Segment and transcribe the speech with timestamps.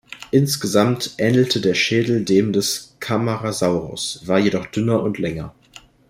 [0.31, 5.53] Insgesamt ähnelte der Schädel dem des "Camarasaurus", war jedoch dünner und länger.